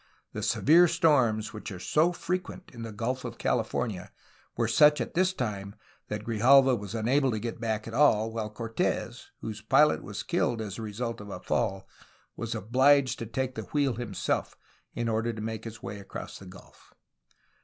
[0.33, 4.11] The severe storms which are so frequent in the Gulf of California
[4.57, 5.75] were such at this time
[6.07, 10.59] that Grijalva was unable to get back at all, while Cortes (whose pilot was killed
[10.59, 11.87] as the result of a fall)
[12.35, 14.57] was obliged to take the wheel himself
[14.95, 16.95] in order to make his way across the gulf.